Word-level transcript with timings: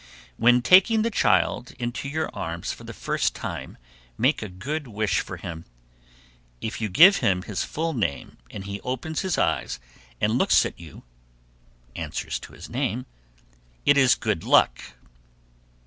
When 0.37 0.63
taking 0.63 1.03
the 1.03 1.11
child 1.11 1.73
into 1.77 2.09
your 2.09 2.27
arms 2.33 2.71
for 2.73 2.83
the 2.85 2.91
first 2.91 3.35
time, 3.35 3.77
make 4.17 4.41
a 4.41 4.49
good 4.49 4.87
wish 4.87 5.19
for 5.19 5.37
him; 5.37 5.63
if 6.59 6.81
you 6.81 6.89
give 6.89 7.17
him 7.17 7.43
his 7.43 7.63
full 7.63 7.93
name 7.93 8.39
and 8.49 8.63
he 8.63 8.81
opens 8.81 9.21
his 9.21 9.37
eyes 9.37 9.79
and 10.19 10.39
looks 10.39 10.65
at 10.65 10.79
you 10.79 11.03
(answers 11.95 12.39
to 12.39 12.53
his 12.53 12.67
name), 12.67 13.05
it 13.85 13.95
is 13.95 14.15
good 14.15 14.43
luck. 14.43 14.81